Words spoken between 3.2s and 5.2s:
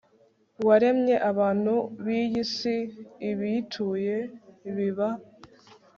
ibiyituye biba